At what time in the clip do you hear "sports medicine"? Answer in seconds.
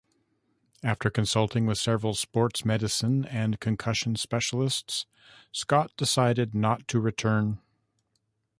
2.15-3.23